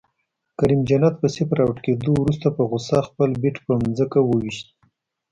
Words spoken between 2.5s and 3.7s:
په غصه خپل بیټ